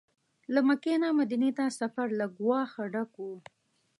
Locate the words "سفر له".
1.79-2.25